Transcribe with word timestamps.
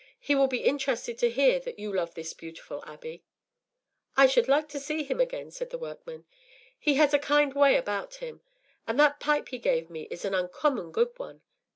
He 0.19 0.33
will 0.33 0.47
be 0.47 0.63
interested 0.63 1.19
to 1.19 1.29
hear 1.29 1.59
that 1.59 1.77
you 1.77 1.93
love 1.93 2.15
this 2.15 2.33
beautiful 2.33 2.83
abbey.” 2.87 3.23
“I 4.17 4.25
should 4.25 4.47
like 4.47 4.67
to 4.69 4.79
see 4.79 5.03
him 5.03 5.19
again,” 5.19 5.51
said 5.51 5.69
the 5.69 5.77
workman. 5.77 6.25
“He 6.79 6.95
had 6.95 7.13
a 7.13 7.19
kind 7.19 7.53
way 7.53 7.75
about 7.75 8.15
him, 8.15 8.41
and 8.87 8.99
that 8.99 9.19
pipe 9.19 9.49
he 9.49 9.59
gave 9.59 9.91
me 9.91 10.07
is 10.09 10.25
an 10.25 10.33
uncommon 10.33 10.91
good 10.91 11.19
one. 11.19 11.43